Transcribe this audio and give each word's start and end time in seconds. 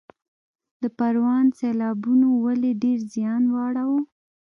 د 0.81 0.83
پروان 0.97 1.45
سیلابونو 1.59 2.27
ولې 2.45 2.71
ډیر 2.83 2.99
زیان 3.13 3.43
واړوه؟ 3.53 3.99